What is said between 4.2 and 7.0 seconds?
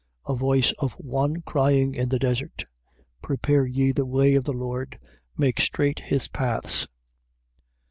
of the Lord; make straight his paths.